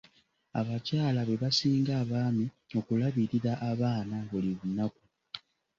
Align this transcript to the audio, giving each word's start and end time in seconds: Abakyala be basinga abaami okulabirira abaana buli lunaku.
Abakyala 0.59 1.21
be 1.27 1.35
basinga 1.43 1.91
abaami 2.01 2.45
okulabirira 2.77 3.53
abaana 3.69 4.17
buli 4.29 4.51
lunaku. 4.59 5.03